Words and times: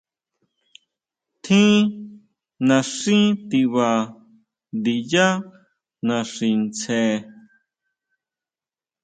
Tjín 1.43 1.81
naxí 2.67 3.17
tiba 3.49 3.89
ndiyá 4.77 5.27
naxi 6.07 6.49
tsjen. 6.75 7.17